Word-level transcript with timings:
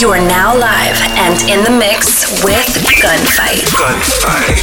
You 0.00 0.08
are 0.08 0.28
now 0.32 0.56
live 0.56 0.96
and 1.20 1.36
in 1.44 1.60
the 1.60 1.68
mix 1.68 2.24
with 2.40 2.64
Gunfight. 3.04 3.68
Gunfight. 3.76 4.56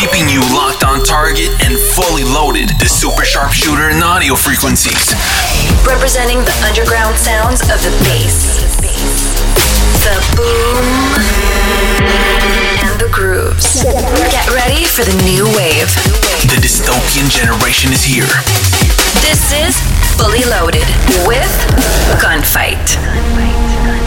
Keeping 0.00 0.24
you 0.32 0.40
locked 0.56 0.84
on 0.84 1.04
target 1.04 1.52
and 1.60 1.76
fully 1.76 2.24
loaded. 2.24 2.70
The 2.80 2.88
super 2.88 3.26
sharpshooter 3.26 3.92
and 3.92 4.02
audio 4.02 4.36
frequencies. 4.36 5.12
Representing 5.84 6.40
the 6.48 6.56
underground 6.64 7.20
sounds 7.20 7.60
of 7.68 7.76
the 7.84 7.92
bass. 8.08 8.64
The 10.00 10.16
boom 10.32 10.80
and 12.80 12.96
the 12.96 13.12
grooves. 13.12 13.84
Get 14.32 14.48
ready 14.48 14.88
for 14.88 15.04
the 15.04 15.12
new 15.28 15.44
wave. 15.52 15.92
The 16.48 16.56
dystopian 16.56 17.28
generation 17.28 17.92
is 17.92 18.00
here. 18.00 18.32
This 19.20 19.52
is 19.52 19.76
Fully 20.18 20.44
Loaded 20.44 20.86
with 21.26 21.52
Gunfight. 22.20 22.96
The 22.96 24.01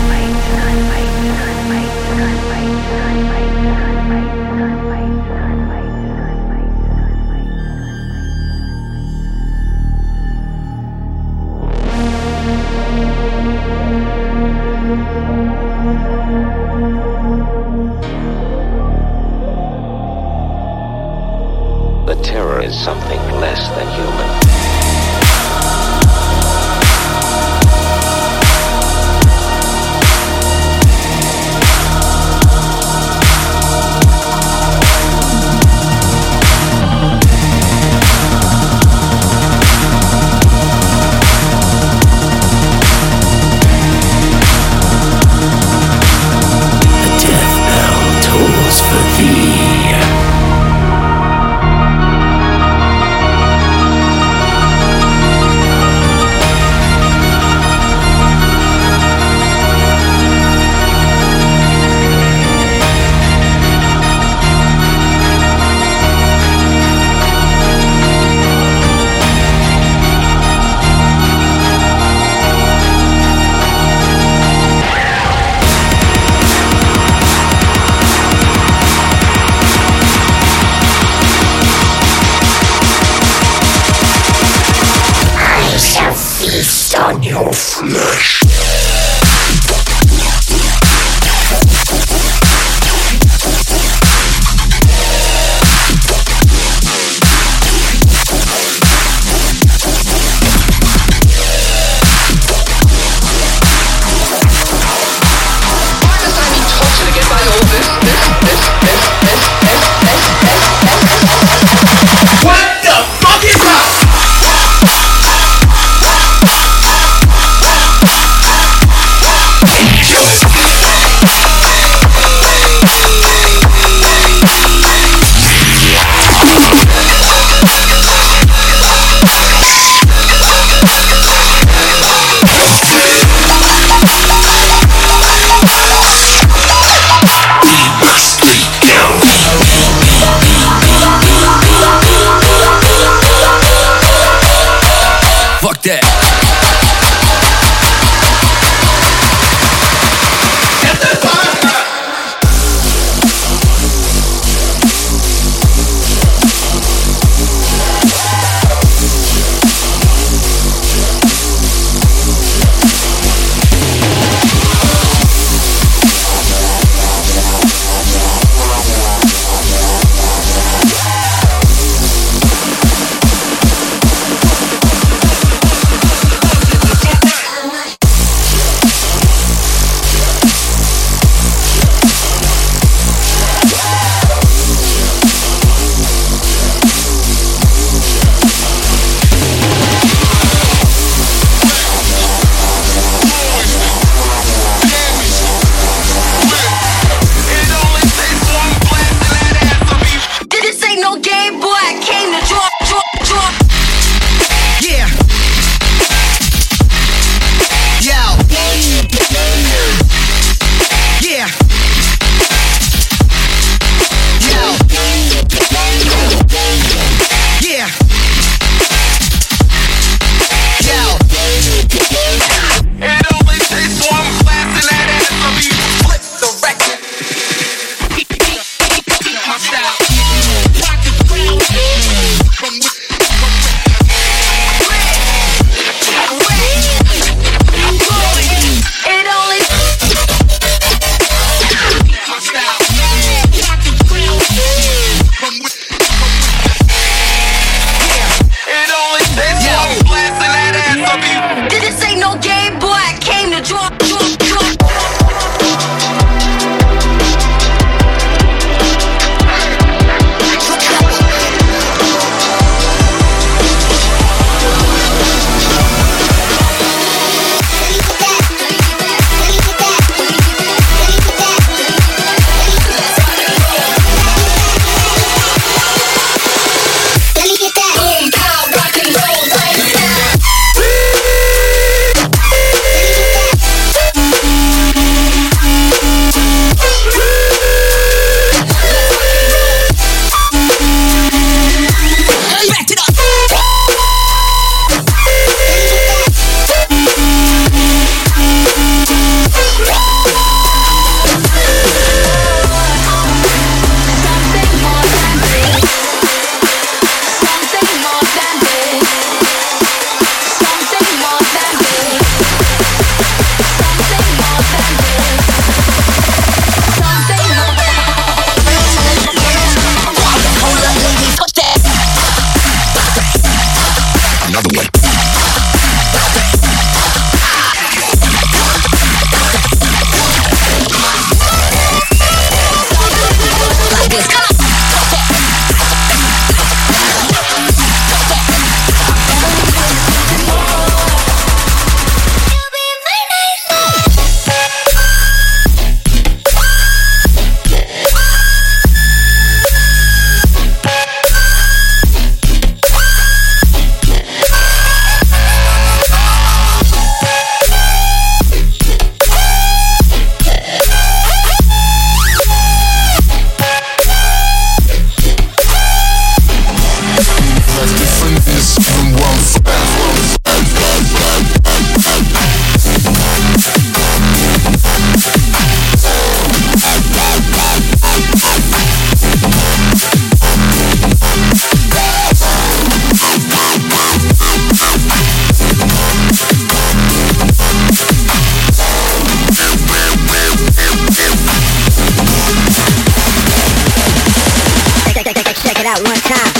Check 395.75 395.83
it 395.83 395.91
out 395.91 396.01
one 396.07 396.15
time. 396.15 396.53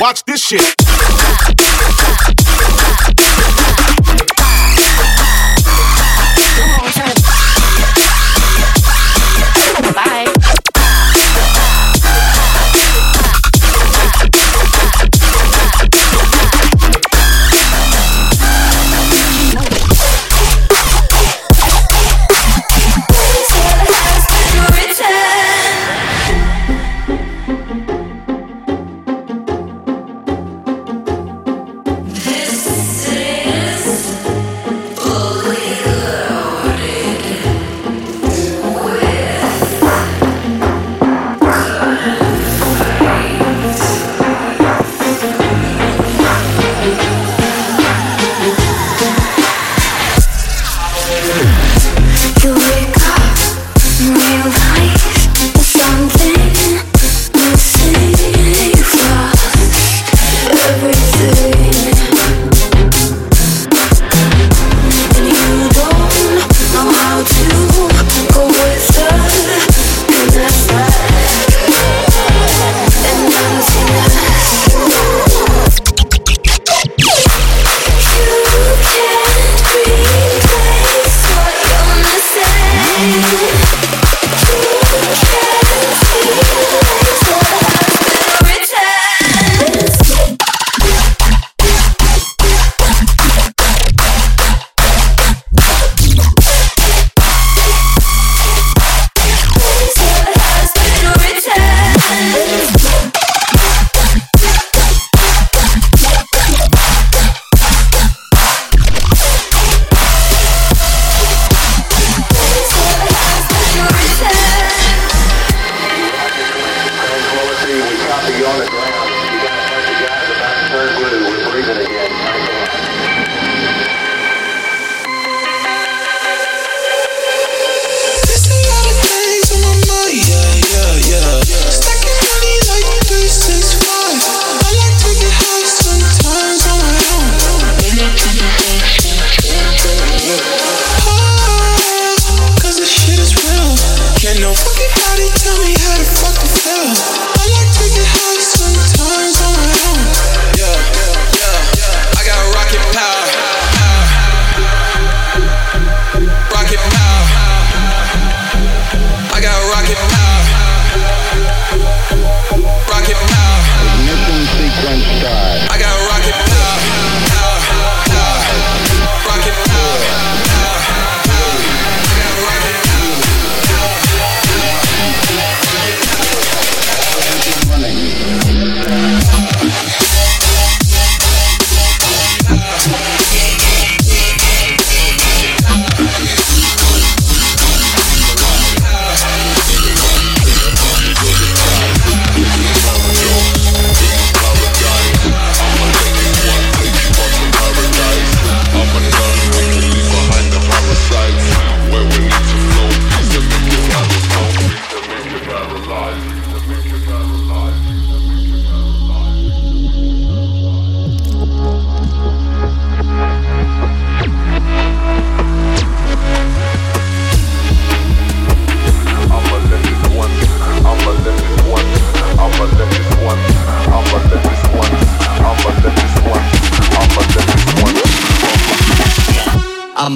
Watch 0.00 0.24
this 0.24 0.40
shit. 0.40 1.09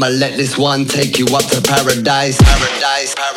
I'ma 0.05 0.17
let 0.17 0.37
this 0.37 0.59
one 0.59 0.85
take 0.85 1.19
you 1.19 1.25
up 1.35 1.47
to 1.47 1.63
paradise. 1.63 2.37
Paradise. 2.37 3.15
paradise. 3.15 3.34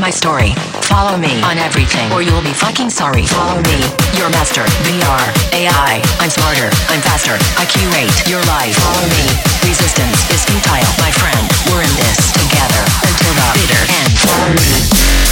My 0.00 0.10
story. 0.10 0.52
Follow 0.84 1.16
me 1.16 1.40
on 1.40 1.56
everything 1.56 2.10
or 2.12 2.20
you'll 2.20 2.42
be 2.42 2.52
fucking 2.52 2.90
sorry. 2.90 3.24
Follow 3.24 3.56
me, 3.62 3.78
your 4.18 4.28
master, 4.28 4.64
VR, 4.84 5.24
AI. 5.54 6.02
I'm 6.20 6.28
smarter, 6.28 6.68
I'm 6.92 7.00
faster. 7.00 7.38
I 7.56 7.64
curate 7.64 8.12
your 8.28 8.44
life. 8.44 8.76
Follow 8.76 9.06
me. 9.08 9.24
Resistance 9.64 10.20
is 10.28 10.44
futile, 10.44 10.92
my 11.00 11.10
friend. 11.16 11.44
We're 11.72 11.80
in 11.80 11.94
this 11.96 12.32
together 12.36 12.82
until 13.08 13.32
the 13.32 13.48
bitter 13.56 13.82
end. 13.88 14.12
Follow 14.20 14.52
me. 14.52 15.29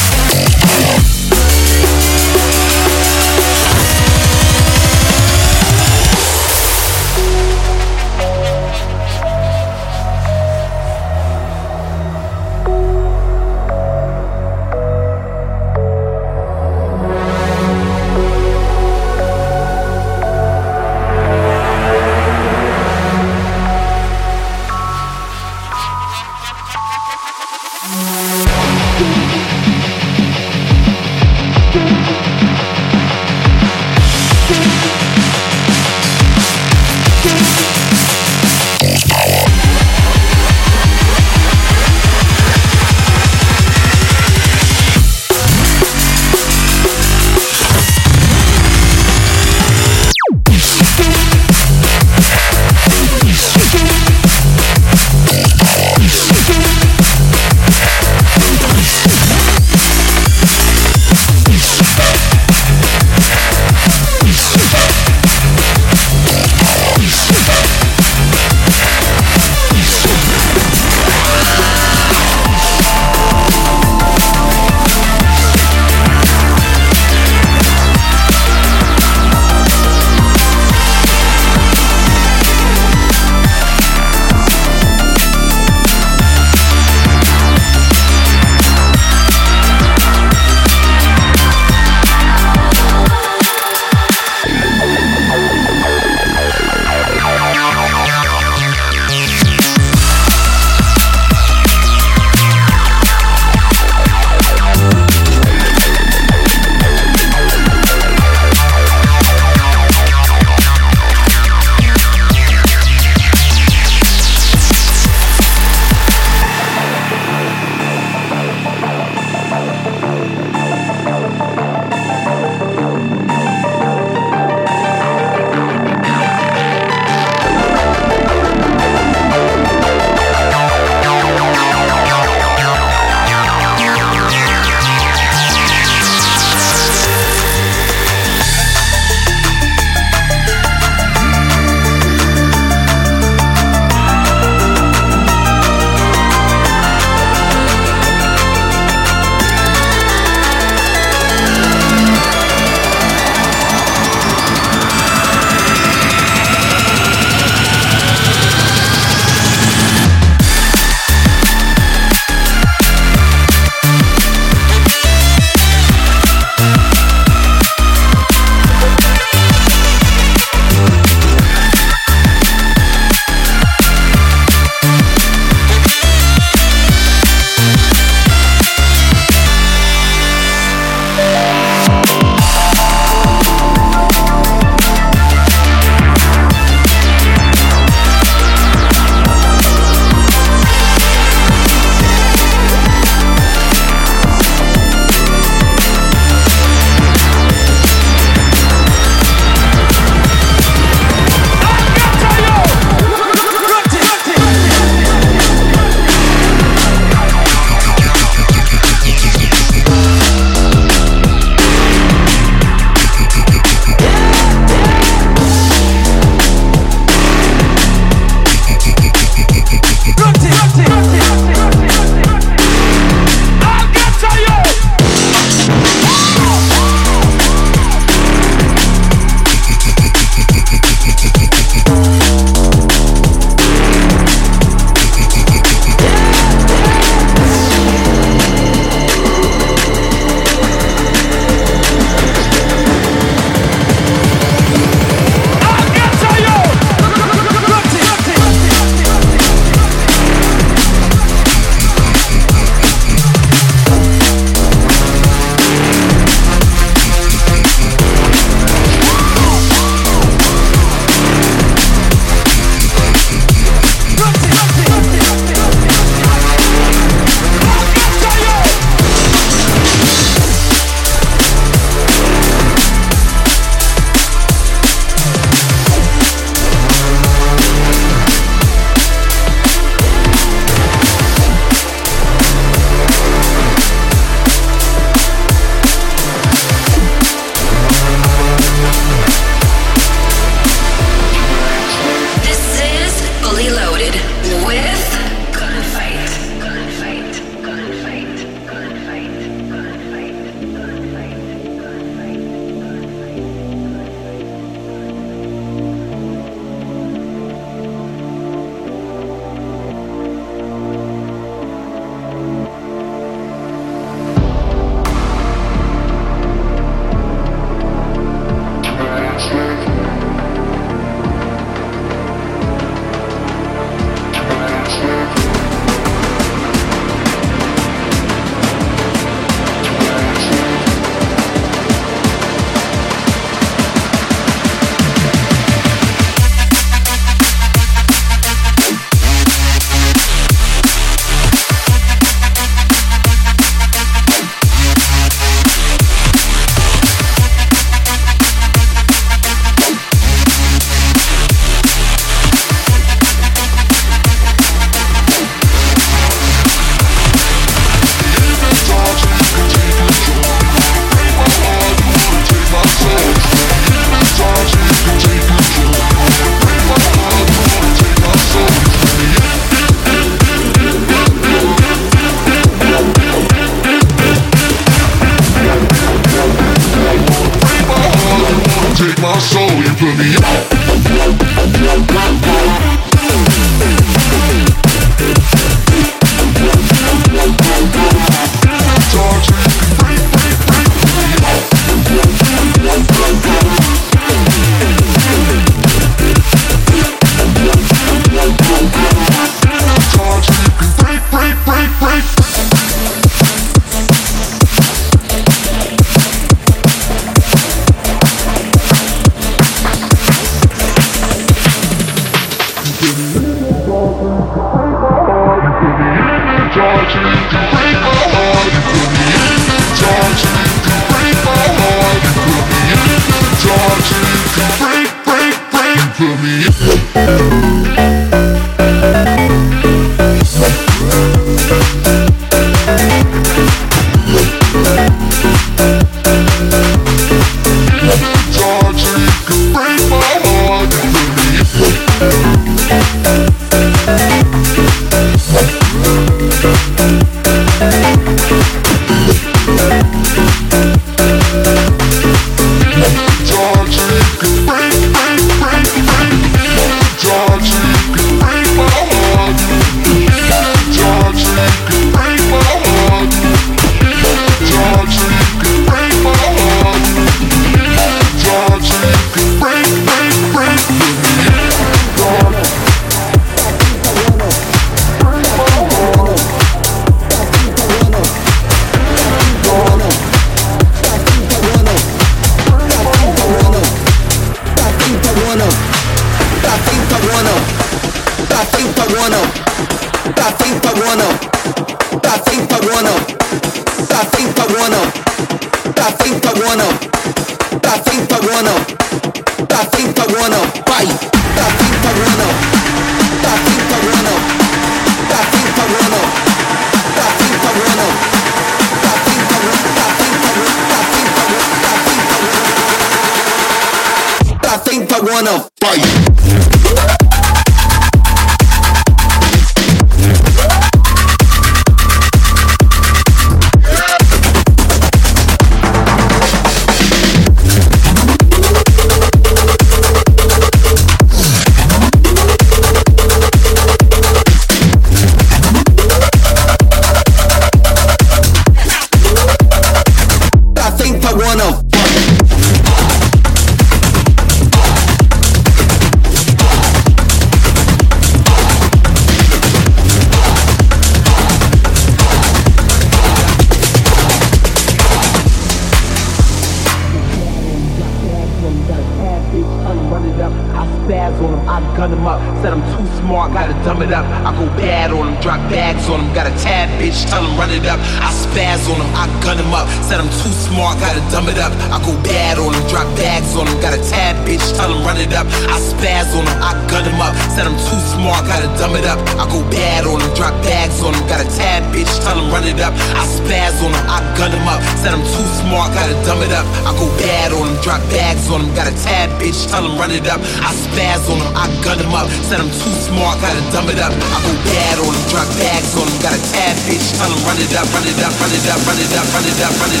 on 568.89 569.01
I 569.13 569.27
gun 569.43 569.57
them 569.57 569.73
up. 569.73 569.87
Said 570.11 570.19
I'm 570.19 570.27
too 570.43 570.51
smart, 570.67 570.99
gotta 570.99 571.23
dumb 571.31 571.47
it 571.47 571.55
up. 571.55 571.71
I 571.87 571.95
go 572.03 572.11
bad 572.19 572.59
on 572.59 572.75
him, 572.75 572.83
drop 572.91 573.07
bags 573.15 573.55
on 573.55 573.63
him, 573.63 573.79
got 573.79 573.95
a 573.95 574.01
tad 574.11 574.35
bitch, 574.43 574.59
tell 574.75 574.91
him 574.91 575.07
run 575.07 575.15
it 575.15 575.31
up. 575.31 575.47
I 575.71 575.79
spaz 575.79 576.35
on 576.35 576.43
him, 576.43 576.57
I 576.59 576.75
gun 576.91 577.07
him 577.07 577.15
up. 577.23 577.31
Said 577.55 577.63
I'm 577.63 577.79
too 577.79 578.01
smart, 578.11 578.43
gotta 578.43 578.67
dumb 578.75 578.99
it 578.99 579.07
up. 579.07 579.23
I 579.39 579.47
go 579.47 579.63
bad 579.71 580.03
on 580.03 580.19
him, 580.19 580.27
drop 580.35 580.51
bags 580.67 580.99
on 580.99 581.15
him, 581.15 581.23
got 581.31 581.39
a 581.39 581.47
tad 581.55 581.87
bitch, 581.95 582.11
tell 582.27 582.35
him 582.35 582.51
run 582.51 582.67
it 582.67 582.83
up. 582.83 582.91
I 583.15 583.23
spaz 583.23 583.79
on 583.79 583.95
him, 583.95 584.03
I 584.03 584.19
gun 584.35 584.51
him 584.51 584.67
up. 584.67 584.83
Said 584.99 585.15
I'm 585.15 585.23
too 585.23 585.47
smart, 585.63 585.95
gotta 585.95 586.19
dumb 586.27 586.43
it 586.43 586.51
up. 586.51 586.67
I 586.83 586.91
go 586.99 587.07
bad 587.15 587.55
on 587.55 587.71
him, 587.71 587.79
drop 587.79 588.03
bags 588.11 588.51
on 588.51 588.67
him, 588.67 588.71
got 588.75 588.91
a 588.91 588.95
tad 589.07 589.31
bitch, 589.39 589.63
tell 589.71 589.87
him 589.87 589.95
run 589.95 590.11
it 590.11 590.27
up. 590.27 590.43
I 590.59 590.75
spaz 590.75 591.23
on 591.31 591.39
him, 591.39 591.55
I 591.55 591.71
gun 591.87 592.03
him 592.03 592.11
up. 592.11 592.27
Said 592.51 592.59
I'm 592.59 592.67
too 592.67 592.95
smart, 592.99 593.39
gotta 593.39 593.63
dumb 593.71 593.87
it 593.87 594.03
up. 594.03 594.11
I 594.11 594.37
go 594.43 594.51
bad 594.75 594.99
on 595.07 595.07
him, 595.07 595.23
drop 595.31 595.47
bags 595.55 595.95
on 595.95 596.03
him, 596.03 596.19
got 596.19 596.35
a 596.35 596.41
tad 596.51 596.75
bitch, 596.83 597.15
tell 597.15 597.31
him 597.31 597.39
run 597.47 597.55
it 597.63 597.71
up, 597.79 597.87
run 597.95 598.03
it 598.03 598.19
up, 598.19 598.35
run 598.43 598.51
it 598.51 598.67
up, 598.67 598.79
run 598.83 598.99
it 598.99 599.15
up, 599.15 599.23
run 599.31 599.47
it 599.47 599.55
up, 599.63 599.71
run 599.79 599.87
it 599.87 599.95
up. 599.95 600.00